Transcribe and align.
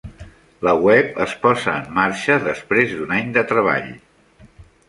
La 0.67 0.71
web 0.85 1.19
es 1.25 1.35
posa 1.43 1.75
en 1.83 1.93
marxa 1.99 2.39
després 2.49 2.97
d'un 2.99 3.17
any 3.19 3.33
de 3.37 3.45
treball 3.53 3.97